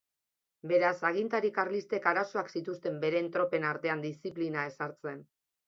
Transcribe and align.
Beraz, 0.69 0.93
agintari 1.09 1.51
karlistek 1.57 2.09
arazoak 2.13 2.51
zituzten 2.55 2.99
beren 3.05 3.31
tropen 3.39 3.71
artean 3.75 4.05
diziplina 4.09 4.69
ezartzen. 4.75 5.25